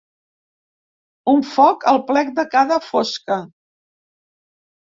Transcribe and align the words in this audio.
Un 1.33 1.43
foc 1.49 1.85
al 1.93 2.01
plec 2.09 2.33
de 2.41 2.47
cada 2.57 2.81
fosca. 2.89 3.41